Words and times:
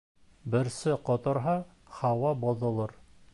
Бөрсә 0.53 0.95
ҡоторһа, 1.09 1.53
һауа 1.99 2.33
боҙолор. 2.47 2.97